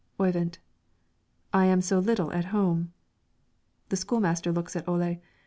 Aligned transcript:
Oyvind: 0.19 0.57
"I 1.53 1.67
am 1.67 1.79
so 1.79 1.99
little 1.99 2.31
at 2.33 2.45
home." 2.45 2.91
The 3.89 3.97
school 3.97 4.19
master 4.19 4.51
looks 4.51 4.75
at 4.75 4.87
Ole. 4.89 5.21